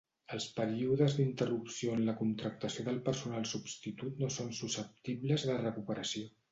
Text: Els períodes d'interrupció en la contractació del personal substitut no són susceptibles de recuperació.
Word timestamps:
Els 0.35 0.45
períodes 0.53 1.15
d'interrupció 1.17 1.93
en 1.97 2.01
la 2.07 2.17
contractació 2.23 2.87
del 2.89 2.99
personal 3.11 3.47
substitut 3.53 4.21
no 4.27 4.35
són 4.41 4.53
susceptibles 4.65 5.51
de 5.53 5.65
recuperació. 5.67 6.31